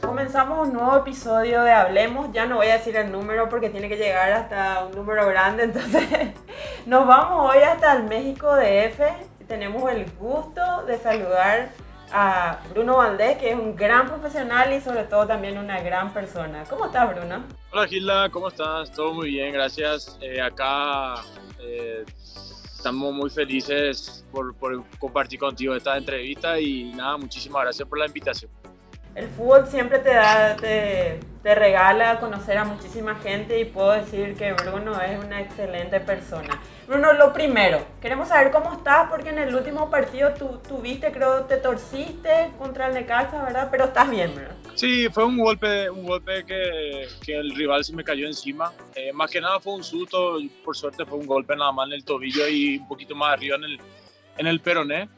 [0.00, 2.32] Comenzamos un nuevo episodio de Hablemos.
[2.32, 5.62] Ya no voy a decir el número porque tiene que llegar hasta un número grande.
[5.64, 6.30] Entonces,
[6.86, 9.00] nos vamos hoy hasta el México DF.
[9.46, 11.70] Tenemos el gusto de saludar
[12.12, 16.64] a Bruno Valdés, que es un gran profesional y sobre todo también una gran persona.
[16.68, 17.44] ¿Cómo estás, Bruno?
[17.72, 18.90] Hola, Gilda, ¿cómo estás?
[18.92, 20.18] Todo muy bien, gracias.
[20.20, 21.16] Eh, acá
[21.60, 22.04] eh,
[22.82, 28.06] estamos muy felices por, por compartir contigo esta entrevista y nada, muchísimas gracias por la
[28.06, 28.50] invitación.
[29.14, 34.52] El fútbol siempre te da, te, regala conocer a muchísima gente y puedo decir que
[34.52, 36.62] Bruno es una excelente persona.
[36.86, 41.44] Bruno, lo primero, queremos saber cómo estás porque en el último partido tú tuviste, creo,
[41.44, 43.68] te torciste contra el Necaxa, ¿verdad?
[43.70, 44.54] Pero estás bien, ¿verdad?
[44.76, 48.72] Sí, fue un golpe, un golpe que, que el rival se me cayó encima.
[48.94, 51.94] Eh, más que nada fue un susto, por suerte fue un golpe nada más en
[51.94, 53.80] el tobillo y un poquito más arriba en el,
[54.38, 55.08] en el peroné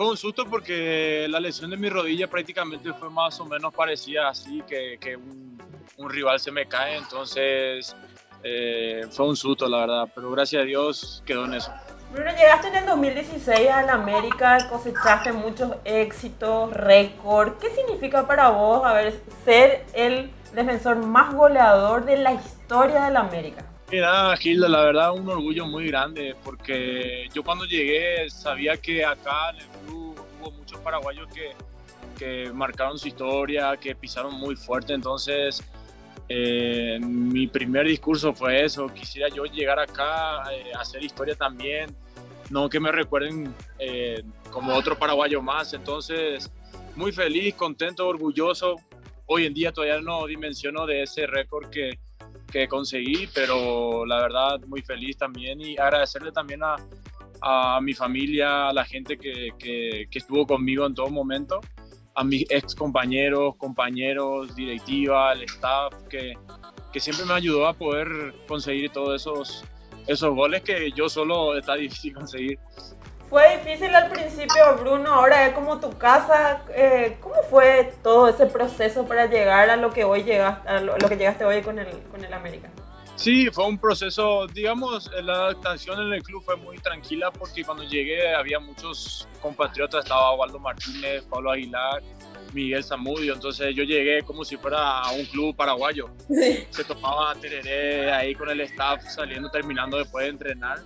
[0.00, 4.30] fue un susto porque la lesión de mi rodilla prácticamente fue más o menos parecida
[4.30, 7.94] así, que, que un, rival se me cae, entonces
[8.42, 11.70] eh, fue un susto la verdad, pero gracias a Dios quedó en eso.
[12.14, 17.58] Bruno, llegaste en el 2016 a la América, cosechaste muchos éxitos, récord.
[17.58, 23.66] ¿Qué significa para vos haber, ser el defensor más goleador de la historia de América?
[23.90, 29.50] Mira, Gilda, la verdad un orgullo muy grande porque yo cuando llegué sabía que acá
[29.50, 31.50] en el club hubo muchos paraguayos que,
[32.16, 35.60] que marcaron su historia, que pisaron muy fuerte, entonces
[36.28, 41.90] eh, mi primer discurso fue eso, quisiera yo llegar acá, eh, hacer historia también,
[42.48, 46.48] no que me recuerden eh, como otro paraguayo más, entonces
[46.94, 48.76] muy feliz, contento, orgulloso,
[49.26, 51.98] hoy en día todavía no dimensiono de ese récord que
[52.50, 56.76] que conseguí, pero la verdad muy feliz también y agradecerle también a,
[57.40, 61.60] a mi familia, a la gente que, que, que, estuvo conmigo en todo momento,
[62.14, 66.34] a mis ex compañeros, compañeros, directiva, el staff, que,
[66.92, 69.64] que siempre me ayudó a poder conseguir todos esos,
[70.06, 72.58] esos goles que yo solo está difícil conseguir.
[73.30, 76.64] Fue difícil al principio, Bruno, ahora es como tu casa.
[76.74, 80.96] Eh, ¿Cómo fue todo ese proceso para llegar a lo que hoy llegaste, a lo,
[80.96, 82.68] que llegaste hoy con el, con el América?
[83.14, 87.84] Sí, fue un proceso, digamos, la adaptación en el club fue muy tranquila porque cuando
[87.84, 92.02] llegué había muchos compatriotas, estaba Waldo Martínez, Pablo Aguilar,
[92.52, 96.10] Miguel Zamudio, entonces yo llegué como si fuera a un club paraguayo.
[96.28, 96.66] Sí.
[96.70, 100.78] Se tomaba tereré ahí con el staff saliendo, terminando después de entrenar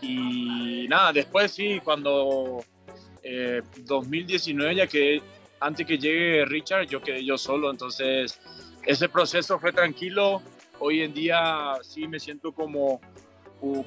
[0.00, 2.64] y nada, después sí, cuando
[3.22, 5.20] eh, 2019 ya que
[5.60, 8.40] antes que llegue Richard, yo quedé yo solo, entonces
[8.84, 10.40] ese proceso fue tranquilo.
[10.78, 13.00] Hoy en día sí me siento como,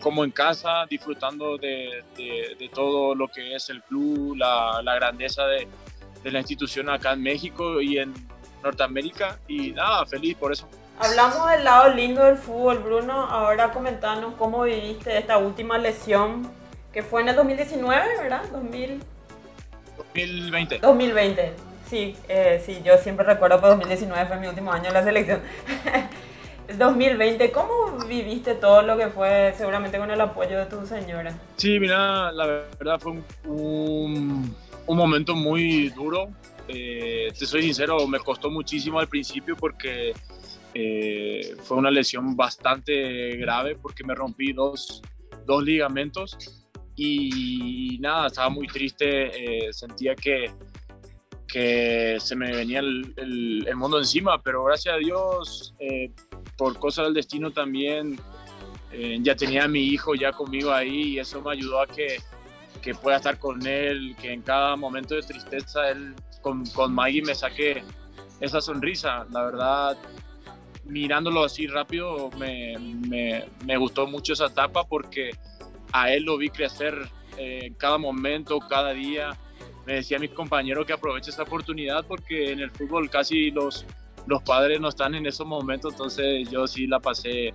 [0.01, 5.45] como en casa, disfrutando de, de, todo lo que es el club, la, la grandeza
[5.47, 5.67] de,
[6.23, 8.13] de la institución acá en México y en
[8.61, 9.39] Norteamérica.
[9.47, 10.67] Y nada, feliz por eso.
[11.03, 13.13] Hablamos del lado lindo del fútbol, Bruno.
[13.13, 16.47] Ahora comentanos cómo viviste esta última lesión
[16.93, 18.43] que fue en el 2019, ¿verdad?
[18.51, 19.01] 2000...
[19.97, 20.77] 2020.
[20.77, 21.53] 2020.
[21.89, 25.41] Sí, eh, sí, yo siempre recuerdo que 2019 fue mi último año en la selección.
[26.77, 31.33] 2020, ¿cómo viviste todo lo que fue seguramente con el apoyo de tu señora?
[31.57, 36.29] Sí, mira, la verdad fue un, un, un momento muy duro.
[36.67, 40.13] Eh, te soy sincero, me costó muchísimo al principio porque
[40.73, 45.01] eh, fue una lesión bastante grave porque me rompí dos,
[45.45, 46.61] dos ligamentos
[46.95, 50.51] y nada, estaba muy triste, eh, sentía que,
[51.47, 56.11] que se me venía el, el, el, mundo encima, pero gracias a Dios, eh,
[56.57, 58.19] por cosas del destino también,
[58.91, 62.17] eh, ya tenía a mi hijo ya conmigo ahí y eso me ayudó a que,
[62.81, 67.21] que pueda estar con él, que en cada momento de tristeza él con, con Maggie
[67.21, 67.83] me saque
[68.39, 69.25] esa sonrisa.
[69.31, 69.97] La verdad,
[70.85, 72.77] mirándolo así rápido, me,
[73.07, 75.31] me, me, gustó mucho esa etapa porque
[75.91, 79.37] a él lo vi crecer eh, en cada momento, cada día.
[79.85, 83.85] Me decía a mis compañeros que aproveche esa oportunidad porque en el fútbol casi los,
[84.27, 87.53] los padres no están en esos momentos, entonces yo sí la pasé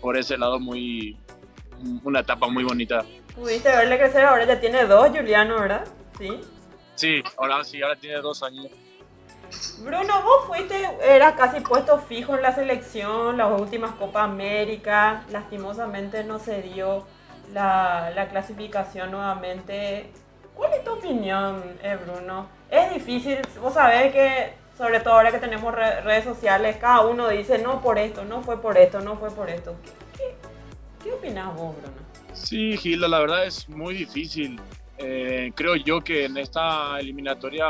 [0.00, 1.16] por ese lado muy,
[2.04, 3.04] una etapa muy bonita.
[3.34, 5.86] Pudiste verle crecer, ahora ya tiene dos, Juliano, ¿verdad?
[6.18, 6.40] Sí.
[6.96, 8.66] Sí, ahora sí, ahora tiene dos años.
[9.78, 16.24] Bruno, vos fuiste, eras casi puesto fijo en la selección, las últimas Copa América, lastimosamente
[16.24, 17.06] no se dio
[17.52, 20.10] la, la clasificación nuevamente.
[20.54, 22.48] ¿Cuál es tu opinión, eh, Bruno?
[22.70, 27.28] Es difícil, vos sabés que, sobre todo ahora que tenemos re redes sociales, cada uno
[27.28, 29.76] dice, no por esto, no fue por esto, no fue por esto.
[29.82, 30.34] ¿Qué, qué,
[31.04, 31.96] qué opinas vos, Bruno?
[32.32, 34.60] Sí, Gilda, la verdad es muy difícil
[34.98, 37.66] eh, creo yo que en esta eliminatoria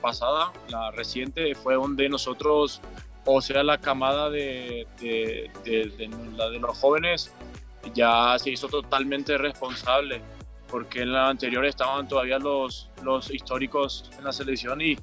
[0.00, 2.80] pasada, la reciente, fue donde nosotros,
[3.24, 7.32] o sea, la camada de, de, de, los jóvenes,
[7.92, 10.22] ya se hizo totalmente responsable,
[10.68, 14.96] porque en la anterior estaban todavía los, los históricos en la selección y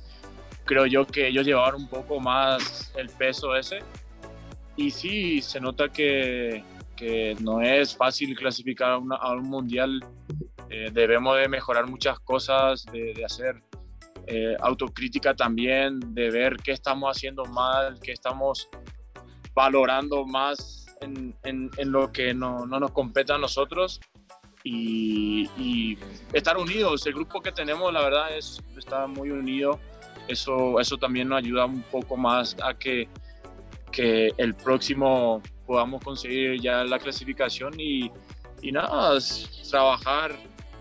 [0.64, 3.80] creo yo que ellos llevaron un poco más el peso ese.
[4.78, 6.64] Y sí, se nota que,
[6.96, 10.00] que no es fácil clasificar a, a un mundial
[10.70, 13.62] eh, debemos de mejorar muchas cosas, de, hacer
[14.28, 18.68] eh, autocrítica también, de ver qué estamos haciendo mal, qué estamos
[19.54, 24.00] valorando más en, en, lo que no, no, nos compete a nosotros
[24.64, 25.98] y, y,
[26.34, 27.06] estar unidos.
[27.06, 29.80] El grupo que tenemos, la verdad, es, está muy unido.
[30.28, 33.08] Eso, eso también nos ayuda un poco más a que,
[33.92, 38.12] que el próximo podamos conseguir ya la clasificación y,
[38.62, 39.20] y nada,
[39.70, 40.36] trabajar,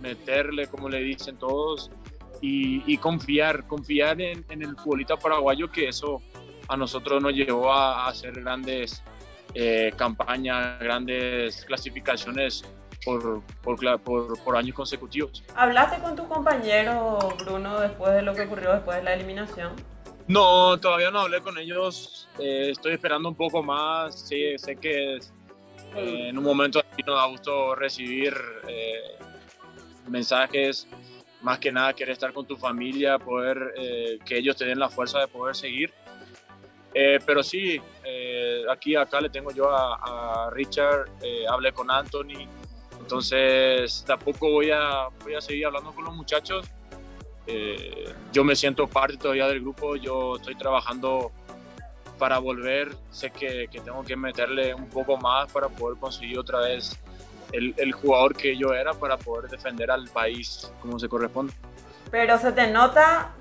[0.04, 1.90] meterle, como le dicen todos,
[2.40, 6.20] y, confiar, confiar en, el futbolista paraguayo, que eso
[6.68, 9.02] a nosotros nos llevó a, hacer grandes
[9.54, 12.64] eh, campañas, grandes clasificaciones
[13.02, 14.00] por, por,
[14.44, 15.42] por, años consecutivos.
[15.56, 19.72] ¿Hablaste con tu compañero Bruno después de lo que ocurrió después de la eliminación?
[20.26, 22.28] No, todavía no hablé con ellos.
[22.38, 24.20] Eh, estoy esperando un poco más.
[24.28, 28.34] Sí, sé que eh, en un momento nos da gusto recibir
[30.08, 30.86] mensajes,
[31.44, 34.88] más que nada querer estar con tu familia, poder eh, que ellos te den la
[34.88, 35.92] fuerza de poder seguir.
[36.94, 41.10] Eh, pero sí, eh, aquí acá le tengo yo a, Richard,
[41.50, 42.48] hablé con Anthony,
[42.98, 46.66] entonces tampoco voy a, voy a seguir hablando con los muchachos.
[48.32, 51.30] yo me siento parte todavía del grupo, yo estoy trabajando
[52.18, 56.60] para volver, sé que, que tengo que meterle un poco más para poder conseguir otra
[56.60, 56.98] vez
[57.54, 61.52] el, jugador que yo era para poder defender al país como se corresponde.
[62.10, 63.32] Pero se te nota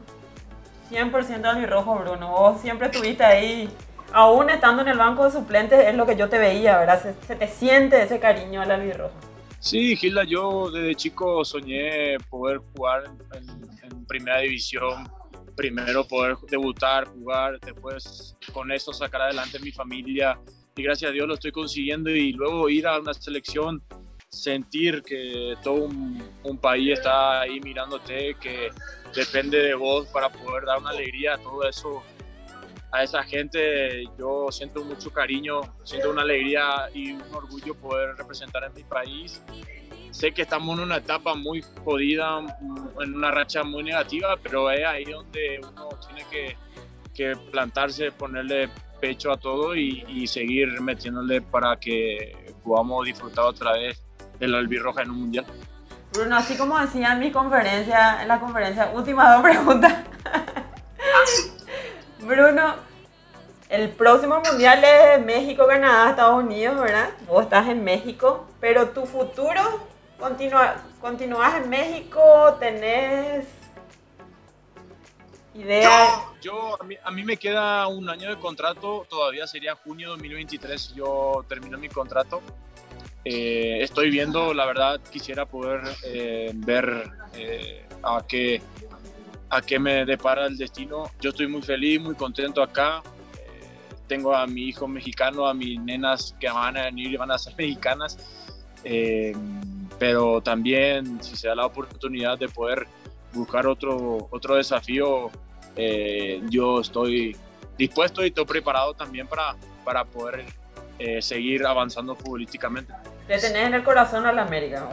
[0.92, 2.32] 100% rojo Bruno.
[2.32, 3.70] Vos siempre estuviste ahí,
[4.12, 7.16] aún estando en el banco de suplentes, es lo que yo te veía, ¿verdad?
[7.28, 9.14] Se, te siente ese cariño al albirrojo.
[9.60, 13.64] Sí, Gilda, yo desde chico soñé poder jugar en,
[14.06, 15.10] primera división,
[15.56, 20.38] primero poder debutar, jugar, después con eso sacar adelante mi familia
[20.76, 23.82] y gracias a Dios lo estoy consiguiendo y luego ir a una selección
[24.34, 28.70] sentir que todo un, país está ahí mirándote, que
[29.14, 32.02] depende de vos para poder dar una alegría a todo eso,
[32.92, 38.64] a esa gente, yo siento mucho cariño, siento una alegría y un orgullo poder representar
[38.64, 39.42] en mi país.
[40.12, 42.40] Sé que estamos en una etapa muy jodida,
[43.02, 46.56] en una racha muy negativa, pero es ahí donde uno tiene que,
[47.14, 48.70] que plantarse, ponerle
[49.02, 54.03] pecho a todo y, y seguir metiéndole para que podamos disfrutar otra vez
[54.40, 55.46] el albirroja en un mundial.
[56.14, 59.94] Bruno, así como decía en mi conferencia, en la conferencia, últimas dos preguntas.
[62.20, 62.76] Bruno,
[63.70, 67.10] el próximo mundial es México, Canadá, Estados Unidos, ¿verdad?
[67.28, 69.62] Vos estás en México, pero tu futuro
[70.20, 72.22] continúa, continúas en México,
[72.60, 73.48] tenés
[75.56, 76.24] idea.
[76.42, 80.18] Yo, a mí, a mí, me queda un año de contrato, todavía sería junio de
[80.18, 82.42] 2023, yo termino mi contrato.
[83.26, 88.62] Eh, estoy viendo, la verdad, quisiera poder eh, ver eh, a, qué,
[89.50, 91.10] a qué me depara el destino.
[91.22, 93.02] Yo estoy muy feliz, muy contento acá.
[94.08, 97.38] tengo a mi hijo mexicano, a mis nenas que van a venir y van a
[97.38, 98.18] ser mexicanas.
[99.98, 102.88] pero también, si se da la oportunidad de poder
[103.34, 105.32] buscar otro, otro desafío,
[106.50, 107.36] yo estoy
[107.78, 110.46] dispuesto y estoy preparado también para, para poder
[111.22, 112.94] seguir avanzando futbolísticamente.
[113.28, 114.90] Te tenés en el corazón a la América,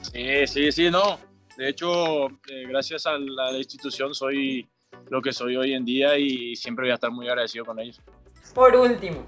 [0.00, 1.18] Sí, sí, sí, no.
[1.56, 4.66] De hecho, eh, gracias a la, institución soy
[5.10, 8.00] lo que soy hoy en día y siempre voy a estar muy agradecido con ellos.
[8.54, 9.26] Por último,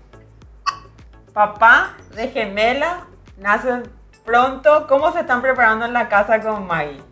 [1.35, 3.07] papá de gemela
[3.37, 3.83] nace
[4.25, 4.87] pronto.
[4.89, 7.03] ¿Cómo se están preparando en la casa con Maggie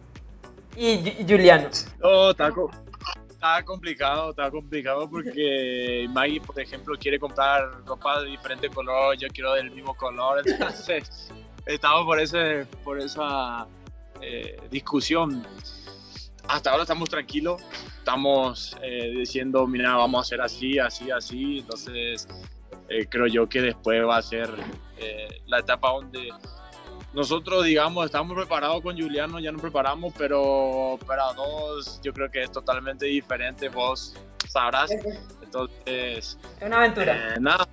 [0.76, 1.68] y, Juliano?
[2.02, 2.70] Oh, taco.
[3.38, 9.28] Está complicado, está complicado porque Maggie, por ejemplo, quiere comprar ropa de diferente color, yo
[9.28, 11.30] quiero del mismo color, entonces
[11.66, 13.68] estamos por, ese, por esa
[14.20, 15.46] eh, discusión.
[16.48, 17.62] Hasta ahora estamos tranquilos,
[17.98, 22.26] estamos eh, diciendo, mira, vamos a hacer así, así, así, entonces
[22.88, 24.50] eh, creo yo que después va a ser
[25.46, 26.30] la etapa donde
[27.18, 32.44] nosotros, digamos, estamos preparados con Juliano, ya nos preparamos, pero para dos yo creo que
[32.44, 34.14] es totalmente diferente, vos
[34.48, 34.92] sabrás.
[35.42, 36.38] Entonces...
[36.60, 37.34] Es una aventura.
[37.34, 37.66] Eh, nada,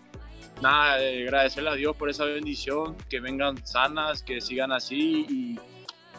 [0.63, 5.59] nada, eh, agradecerle a Dios por esa bendición, que vengan sanas, que sigan así y,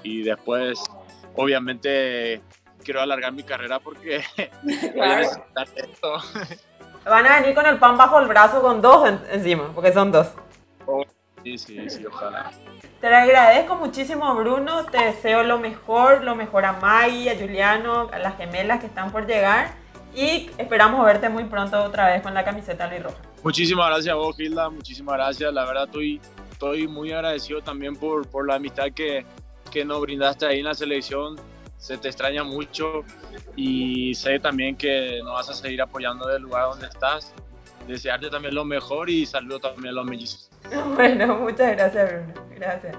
[0.04, 0.80] y después
[1.35, 2.40] obviamente
[2.85, 4.23] quiero alargar mi carrera porque
[4.62, 6.12] voy a necesitar esto.
[7.04, 10.28] Van a venir con el pan bajo el brazo con dos encima, porque son dos.
[10.87, 11.04] Oh,
[11.47, 12.50] sí, sí, sí, ojalá.
[13.00, 14.87] Te agradezco muchísimo, Bruno.
[14.87, 19.12] Te deseo lo mejor, lo mejor a Maggie, a Juliano, a las gemelas que están
[19.12, 19.75] por llegar.
[20.15, 23.17] Y esperamos verte muy pronto otra vez con la camiseta roja.
[23.45, 24.71] Muchísimas gracias a vos, Gilda.
[24.71, 25.53] Muchísimas gracias.
[25.53, 29.26] La verdad, estoy, estoy muy agradecido también por, por la amistad que,
[29.71, 31.37] que nos brindaste ahí en la selección.
[31.76, 33.05] Se te extraña mucho
[33.55, 37.35] y sé también que nos vas a seguir apoyando del lugar donde estás.
[37.87, 40.50] Desearte también lo mejor y saludo también a los mellizos.
[40.94, 42.35] Bueno, muchas gracias, Bruno.
[42.56, 42.96] Gracias.